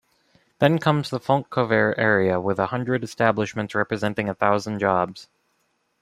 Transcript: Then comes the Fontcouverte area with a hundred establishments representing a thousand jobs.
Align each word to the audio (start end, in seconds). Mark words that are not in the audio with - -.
Then 0.57 0.79
comes 0.79 1.11
the 1.11 1.19
Fontcouverte 1.19 1.99
area 1.99 2.39
with 2.41 2.57
a 2.57 2.65
hundred 2.65 3.03
establishments 3.03 3.75
representing 3.75 4.29
a 4.29 4.33
thousand 4.33 4.79
jobs. 4.79 5.29